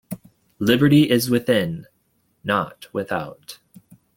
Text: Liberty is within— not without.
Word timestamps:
Liberty 0.57 1.11
is 1.11 1.29
within— 1.29 1.85
not 2.43 2.91
without. 2.91 3.59